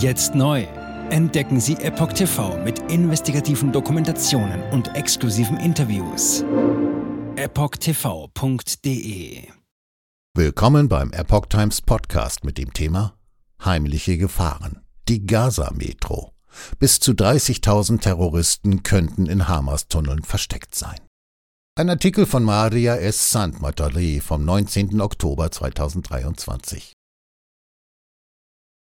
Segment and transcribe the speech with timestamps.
[0.00, 0.66] Jetzt neu.
[1.10, 6.42] Entdecken Sie Epoch TV mit investigativen Dokumentationen und exklusiven Interviews.
[7.36, 8.62] EpochTV.de
[10.34, 13.14] Willkommen beim Epoch Times Podcast mit dem Thema
[13.62, 14.80] Heimliche Gefahren.
[15.06, 16.32] Die Gaza-Metro.
[16.78, 20.98] Bis zu 30.000 Terroristen könnten in Hamas-Tunneln versteckt sein.
[21.78, 23.32] Ein Artikel von Maria S.
[23.32, 24.98] Sandmatari vom 19.
[25.02, 26.94] Oktober 2023.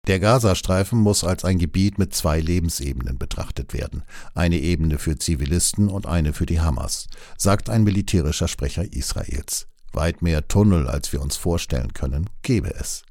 [0.07, 4.03] Der Gazastreifen muss als ein Gebiet mit zwei Lebensebenen betrachtet werden,
[4.35, 9.67] eine Ebene für Zivilisten und eine für die Hamas, sagt ein militärischer Sprecher Israels.
[9.93, 13.03] Weit mehr Tunnel, als wir uns vorstellen können, gäbe es.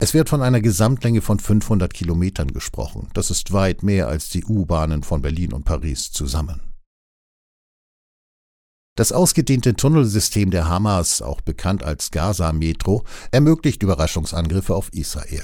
[0.00, 3.08] Es wird von einer Gesamtlänge von 500 Kilometern gesprochen.
[3.12, 6.60] Das ist weit mehr als die U-Bahnen von Berlin und Paris zusammen.
[8.96, 15.42] Das ausgedehnte Tunnelsystem der Hamas, auch bekannt als Gaza-Metro, ermöglicht Überraschungsangriffe auf Israel.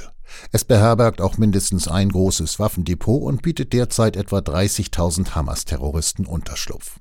[0.52, 7.00] Es beherbergt auch mindestens ein großes Waffendepot und bietet derzeit etwa 30.000 Hamas-Terroristen Unterschlupf.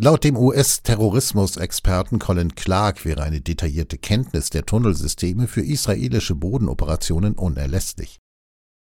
[0.00, 8.18] Laut dem US-Terrorismusexperten Colin Clark wäre eine detaillierte Kenntnis der Tunnelsysteme für israelische Bodenoperationen unerlässlich.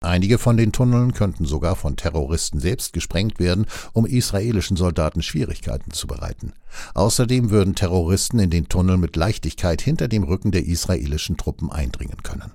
[0.05, 5.91] Einige von den Tunneln könnten sogar von Terroristen selbst gesprengt werden, um israelischen Soldaten Schwierigkeiten
[5.93, 6.53] zu bereiten.
[6.95, 12.23] Außerdem würden Terroristen in den Tunnel mit Leichtigkeit hinter dem Rücken der israelischen Truppen eindringen
[12.23, 12.53] können.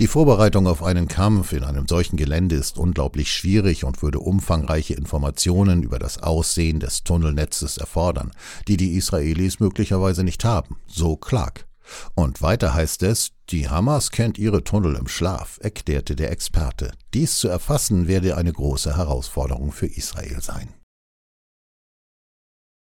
[0.00, 4.94] Die Vorbereitung auf einen Kampf in einem solchen Gelände ist unglaublich schwierig und würde umfangreiche
[4.94, 8.32] Informationen über das Aussehen des Tunnelnetzes erfordern,
[8.68, 11.66] die die Israelis möglicherweise nicht haben, so Clark.
[12.14, 16.92] Und weiter heißt es, die Hamas kennt ihre Tunnel im Schlaf, erklärte der Experte.
[17.12, 20.68] Dies zu erfassen werde eine große Herausforderung für Israel sein.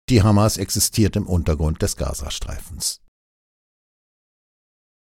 [0.08, 3.00] Die Hamas existiert im Untergrund des Gazastreifens.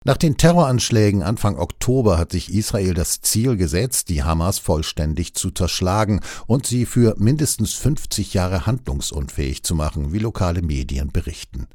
[0.05, 5.49] Nach den Terroranschlägen Anfang Oktober hat sich Israel das Ziel gesetzt, die Hamas vollständig zu
[5.49, 11.67] zerschlagen und sie für mindestens 50 Jahre handlungsunfähig zu machen, wie lokale Medien berichten.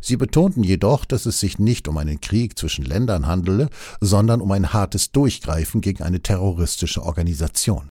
[0.00, 3.68] Sie betonten jedoch, dass es sich nicht um einen Krieg zwischen Ländern handele,
[4.00, 7.88] sondern um ein hartes Durchgreifen gegen eine terroristische Organisation.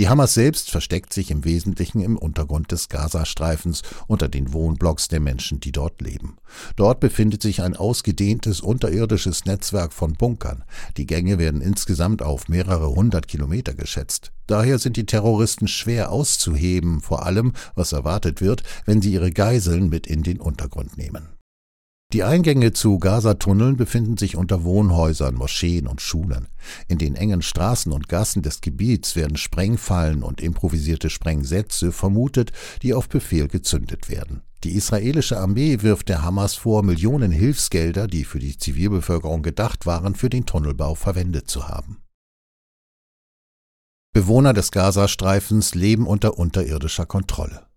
[0.00, 5.20] Die Hamas selbst versteckt sich im Wesentlichen im Untergrund des Gazastreifens unter den Wohnblocks der
[5.20, 6.38] Menschen, die dort leben.
[6.74, 10.64] Dort befindet sich ein ausgedehntes unterirdisches Netzwerk von Bunkern.
[10.96, 14.32] Die Gänge werden insgesamt auf mehrere hundert Kilometer geschätzt.
[14.46, 19.90] Daher sind die Terroristen schwer auszuheben, vor allem was erwartet wird, wenn sie ihre Geiseln
[19.90, 21.28] mit in den Untergrund nehmen.
[22.12, 26.48] Die Eingänge zu Gazatunneln befinden sich unter Wohnhäusern, Moscheen und Schulen.
[26.88, 32.50] In den engen Straßen und Gassen des Gebiets werden Sprengfallen und improvisierte Sprengsätze vermutet,
[32.82, 34.42] die auf Befehl gezündet werden.
[34.64, 40.16] Die israelische Armee wirft der Hamas vor, Millionen Hilfsgelder, die für die Zivilbevölkerung gedacht waren,
[40.16, 41.98] für den Tunnelbau verwendet zu haben.
[44.12, 47.69] Bewohner des Gazastreifens leben unter unterirdischer Kontrolle.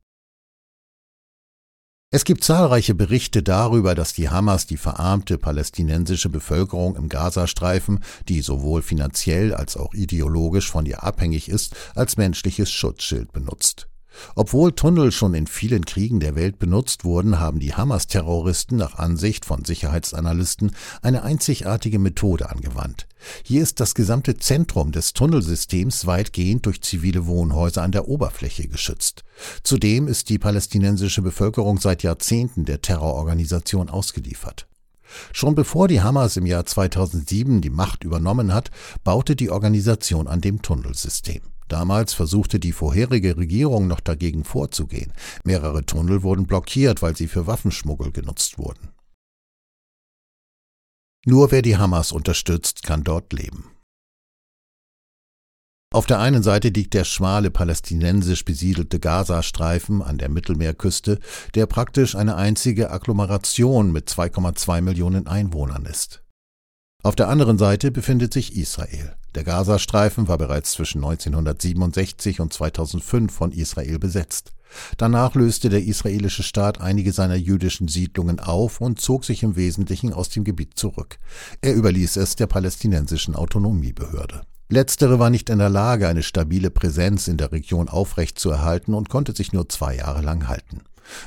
[2.16, 8.42] Es gibt zahlreiche Berichte darüber, dass die Hamas die verarmte palästinensische Bevölkerung im Gazastreifen, die
[8.42, 13.88] sowohl finanziell als auch ideologisch von ihr abhängig ist, als menschliches Schutzschild benutzt.
[14.36, 19.46] Obwohl Tunnel schon in vielen Kriegen der Welt benutzt wurden, haben die Hamas-Terroristen nach Ansicht
[19.46, 23.08] von Sicherheitsanalysten eine einzigartige Methode angewandt.
[23.44, 29.24] Hier ist das gesamte Zentrum des Tunnelsystems weitgehend durch zivile Wohnhäuser an der Oberfläche geschützt.
[29.64, 34.68] Zudem ist die palästinensische Bevölkerung seit Jahrzehnten der Terrororganisation ausgeliefert.
[35.32, 38.72] Schon bevor die Hamas im Jahr 2007 die Macht übernommen hat,
[39.04, 41.53] baute die Organisation an dem Tunnelsystem.
[41.74, 45.12] Damals versuchte die vorherige Regierung noch dagegen vorzugehen.
[45.44, 48.90] Mehrere Tunnel wurden blockiert, weil sie für Waffenschmuggel genutzt wurden.
[51.26, 53.72] Nur wer die Hamas unterstützt, kann dort leben.
[55.92, 61.20] Auf der einen Seite liegt der schmale palästinensisch besiedelte Gazastreifen an der Mittelmeerküste,
[61.56, 66.23] der praktisch eine einzige Agglomeration mit 2,2 Millionen Einwohnern ist.
[67.06, 69.14] Auf der anderen Seite befindet sich Israel.
[69.36, 74.54] Der Gazastreifen war bereits zwischen 1967 und 2005 von Israel besetzt.
[74.96, 80.14] Danach löste der israelische Staat einige seiner jüdischen Siedlungen auf und zog sich im Wesentlichen
[80.14, 81.20] aus dem Gebiet zurück.
[81.60, 84.44] Er überließ es der palästinensischen Autonomiebehörde.
[84.70, 89.36] Letztere war nicht in der Lage, eine stabile Präsenz in der Region aufrechtzuerhalten und konnte
[89.36, 90.84] sich nur zwei Jahre lang halten.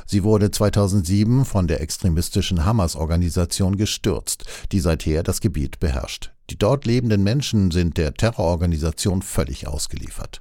[0.07, 6.33] Sie wurde 2007 von der extremistischen Hamas-Organisation gestürzt, die seither das Gebiet beherrscht.
[6.51, 10.41] Die dort lebenden Menschen sind der Terrororganisation völlig ausgeliefert.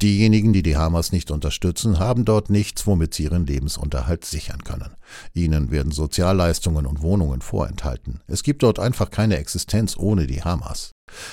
[0.00, 4.96] Diejenigen, die die Hamas nicht unterstützen, haben dort nichts, womit sie ihren Lebensunterhalt sichern können.
[5.34, 8.20] Ihnen werden Sozialleistungen und Wohnungen vorenthalten.
[8.26, 10.92] Es gibt dort einfach keine Existenz ohne die Hamas.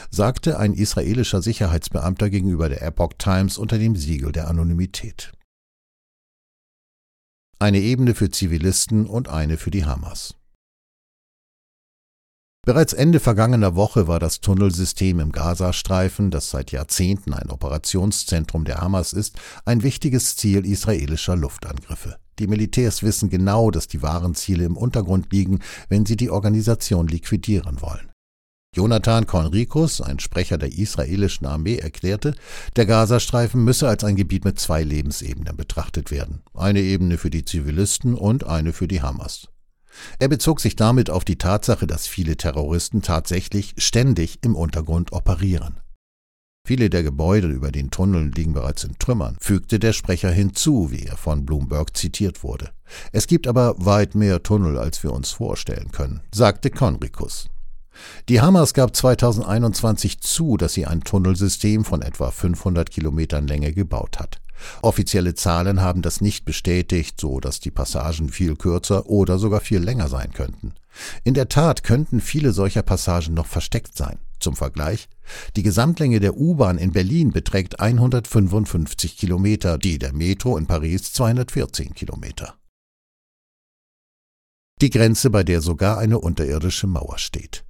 [0.09, 5.31] sagte ein israelischer Sicherheitsbeamter gegenüber der Epoch Times unter dem Siegel der Anonymität.
[7.59, 10.35] Eine Ebene für Zivilisten und eine für die Hamas.
[12.67, 18.81] Bereits Ende vergangener Woche war das Tunnelsystem im Gazastreifen, das seit Jahrzehnten ein Operationszentrum der
[18.81, 22.17] Hamas ist, ein wichtiges Ziel israelischer Luftangriffe.
[22.37, 27.07] Die Militärs wissen genau, dass die wahren Ziele im Untergrund liegen, wenn sie die Organisation
[27.07, 28.11] liquidieren wollen.
[28.77, 32.35] Jonathan Konrikus, ein Sprecher der israelischen Armee, erklärte,
[32.75, 36.43] der Gazastreifen müsse als ein Gebiet mit zwei Lebensebenen betrachtet werden.
[36.53, 39.47] Eine Ebene für die Zivilisten und eine für die Hamas.
[40.19, 45.79] Er bezog sich damit auf die Tatsache, dass viele Terroristen tatsächlich ständig im Untergrund operieren.
[46.63, 51.01] Viele der Gebäude über den Tunneln liegen bereits in Trümmern, fügte der Sprecher hinzu, wie
[51.01, 52.69] er von Bloomberg zitiert wurde.
[53.11, 57.49] Es gibt aber weit mehr Tunnel, als wir uns vorstellen können, sagte Konrikus.
[58.29, 64.19] Die Hamas gab 2021 zu, dass sie ein Tunnelsystem von etwa 500 Kilometern Länge gebaut
[64.19, 64.39] hat.
[64.81, 69.79] Offizielle Zahlen haben das nicht bestätigt, so dass die Passagen viel kürzer oder sogar viel
[69.79, 70.73] länger sein könnten.
[71.23, 74.17] In der Tat könnten viele solcher Passagen noch versteckt sein.
[74.39, 75.09] Zum Vergleich,
[75.55, 81.95] die Gesamtlänge der U-Bahn in Berlin beträgt 155 Kilometer, die der Metro in Paris 214
[81.95, 82.55] Kilometer.
[84.79, 87.66] Die Grenze, bei der sogar eine unterirdische Mauer steht.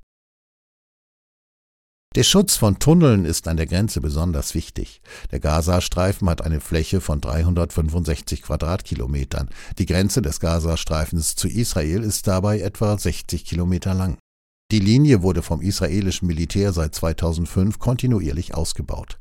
[2.17, 5.01] Der Schutz von Tunneln ist an der Grenze besonders wichtig.
[5.29, 9.49] Der Gazastreifen hat eine Fläche von 365 Quadratkilometern.
[9.77, 14.17] Die Grenze des Gazastreifens zu Israel ist dabei etwa 60 Kilometer lang.
[14.71, 19.19] Die Linie wurde vom israelischen Militär seit 2005 kontinuierlich ausgebaut.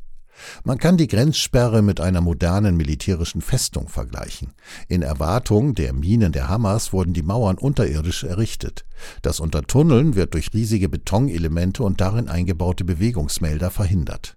[0.65, 4.53] Man kann die Grenzsperre mit einer modernen militärischen Festung vergleichen.
[4.89, 8.85] In Erwartung der Minen der Hamas wurden die Mauern unterirdisch errichtet.
[9.23, 14.37] Das Untertunneln wird durch riesige Betonelemente und darin eingebaute Bewegungsmelder verhindert.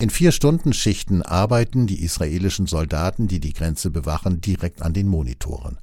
[0.00, 5.78] In Vier-Stunden-Schichten arbeiten die israelischen Soldaten, die die Grenze bewachen, direkt an den Monitoren.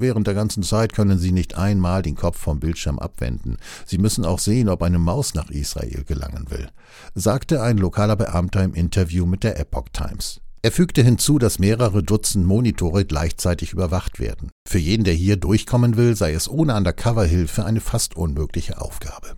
[0.00, 3.56] Während der ganzen Zeit können Sie nicht einmal den Kopf vom Bildschirm abwenden.
[3.84, 6.68] Sie müssen auch sehen, ob eine Maus nach Israel gelangen will,
[7.16, 10.40] sagte ein lokaler Beamter im Interview mit der Epoch Times.
[10.62, 14.50] Er fügte hinzu, dass mehrere Dutzend Monitore gleichzeitig überwacht werden.
[14.68, 19.36] Für jeden, der hier durchkommen will, sei es ohne Undercover-Hilfe eine fast unmögliche Aufgabe.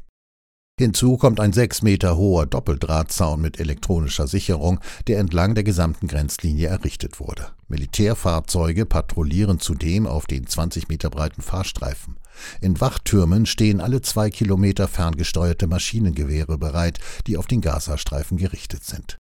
[0.81, 6.69] Hinzu kommt ein sechs Meter hoher Doppeldrahtzaun mit elektronischer Sicherung, der entlang der gesamten Grenzlinie
[6.69, 7.49] errichtet wurde.
[7.69, 12.19] Militärfahrzeuge patrouillieren zudem auf den 20 Meter breiten Fahrstreifen.
[12.63, 19.19] In Wachtürmen stehen alle zwei Kilometer ferngesteuerte Maschinengewehre bereit, die auf den Gazastreifen gerichtet sind.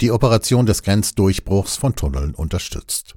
[0.00, 3.14] Die Operation des Grenzdurchbruchs von Tunneln unterstützt.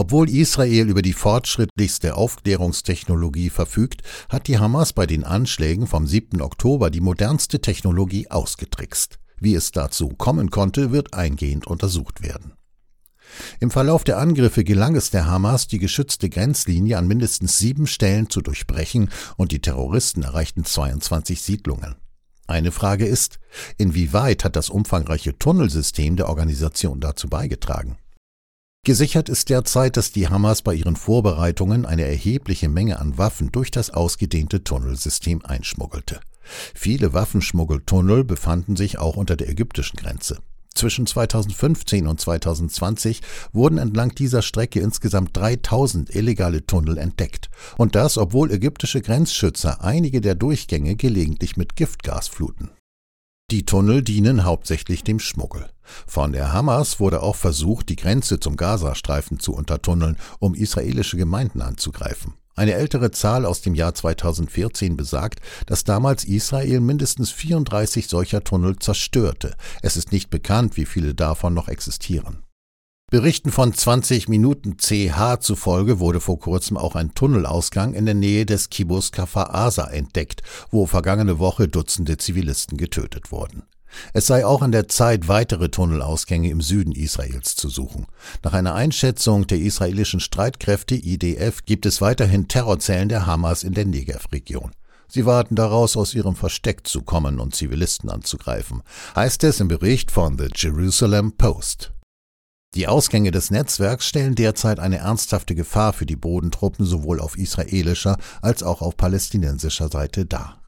[0.00, 6.40] Obwohl Israel über die fortschrittlichste Aufklärungstechnologie verfügt, hat die Hamas bei den Anschlägen vom 7.
[6.40, 9.18] Oktober die modernste Technologie ausgetrickst.
[9.40, 12.52] Wie es dazu kommen konnte, wird eingehend untersucht werden.
[13.58, 18.30] Im Verlauf der Angriffe gelang es der Hamas, die geschützte Grenzlinie an mindestens sieben Stellen
[18.30, 21.96] zu durchbrechen und die Terroristen erreichten 22 Siedlungen.
[22.46, 23.40] Eine Frage ist,
[23.78, 27.98] inwieweit hat das umfangreiche Tunnelsystem der Organisation dazu beigetragen?
[28.88, 33.70] Gesichert ist derzeit, dass die Hamas bei ihren Vorbereitungen eine erhebliche Menge an Waffen durch
[33.70, 36.20] das ausgedehnte Tunnelsystem einschmuggelte.
[36.74, 40.38] Viele Waffenschmuggeltunnel befanden sich auch unter der ägyptischen Grenze.
[40.74, 43.20] Zwischen 2015 und 2020
[43.52, 47.50] wurden entlang dieser Strecke insgesamt 3000 illegale Tunnel entdeckt.
[47.76, 52.70] Und das, obwohl ägyptische Grenzschützer einige der Durchgänge gelegentlich mit Giftgas fluten.
[53.50, 55.70] Die Tunnel dienen hauptsächlich dem Schmuggel.
[56.06, 61.62] Von der Hamas wurde auch versucht, die Grenze zum Gazastreifen zu untertunneln, um israelische Gemeinden
[61.62, 62.34] anzugreifen.
[62.56, 68.80] Eine ältere Zahl aus dem Jahr 2014 besagt, dass damals Israel mindestens 34 solcher Tunnel
[68.80, 69.54] zerstörte.
[69.80, 72.42] Es ist nicht bekannt, wie viele davon noch existieren.
[73.10, 78.44] Berichten von 20 Minuten CH zufolge wurde vor kurzem auch ein Tunnelausgang in der Nähe
[78.44, 83.62] des Kibbutz Kafar Asa entdeckt, wo vergangene Woche Dutzende Zivilisten getötet wurden.
[84.12, 88.08] Es sei auch an der Zeit, weitere Tunnelausgänge im Süden Israels zu suchen.
[88.42, 93.86] Nach einer Einschätzung der israelischen Streitkräfte IDF gibt es weiterhin Terrorzellen der Hamas in der
[93.86, 94.72] Negev-Region.
[95.10, 98.82] Sie warten daraus, aus ihrem Versteck zu kommen und Zivilisten anzugreifen,
[99.16, 101.92] heißt es im Bericht von The Jerusalem Post.
[102.74, 108.18] Die Ausgänge des Netzwerks stellen derzeit eine ernsthafte Gefahr für die Bodentruppen sowohl auf israelischer
[108.42, 110.62] als auch auf palästinensischer Seite dar.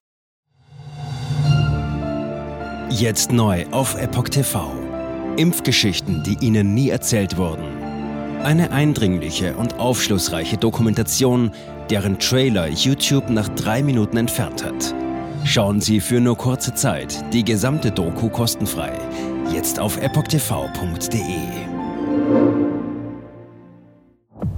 [2.91, 4.73] Jetzt neu auf Epoch TV.
[5.37, 7.65] Impfgeschichten, die Ihnen nie erzählt wurden.
[8.43, 11.53] Eine eindringliche und aufschlussreiche Dokumentation,
[11.91, 14.95] deren Trailer YouTube nach drei Minuten entfernt hat.
[15.45, 18.93] Schauen Sie für nur kurze Zeit die gesamte Doku kostenfrei.
[19.53, 21.80] Jetzt auf epochtv.de.